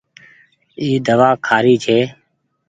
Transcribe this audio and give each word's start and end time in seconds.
اي 0.79 0.87
دوآ 1.05 1.29
کآري 1.47 1.75
ڇي۔ 1.83 1.99